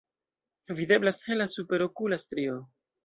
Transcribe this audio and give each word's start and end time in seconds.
Videblas 0.79 1.19
hela 1.27 1.47
superokula 1.57 2.19
strio. 2.25 2.57